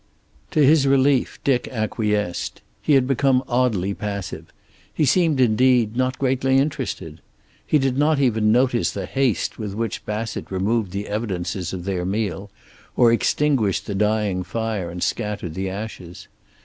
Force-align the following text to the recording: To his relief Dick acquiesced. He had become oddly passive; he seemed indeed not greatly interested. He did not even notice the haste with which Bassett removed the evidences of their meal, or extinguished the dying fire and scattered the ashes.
To 0.49 0.65
his 0.65 0.87
relief 0.87 1.37
Dick 1.43 1.67
acquiesced. 1.67 2.61
He 2.81 2.93
had 2.93 3.05
become 3.05 3.43
oddly 3.47 3.93
passive; 3.93 4.51
he 4.91 5.05
seemed 5.05 5.39
indeed 5.39 5.95
not 5.95 6.17
greatly 6.17 6.57
interested. 6.57 7.21
He 7.67 7.77
did 7.77 7.99
not 7.99 8.19
even 8.19 8.51
notice 8.51 8.89
the 8.89 9.05
haste 9.05 9.59
with 9.59 9.75
which 9.75 10.03
Bassett 10.03 10.49
removed 10.49 10.89
the 10.89 11.07
evidences 11.07 11.71
of 11.71 11.85
their 11.85 12.03
meal, 12.03 12.49
or 12.95 13.13
extinguished 13.13 13.85
the 13.85 13.93
dying 13.93 14.41
fire 14.41 14.89
and 14.89 15.03
scattered 15.03 15.53
the 15.53 15.69
ashes. 15.69 16.27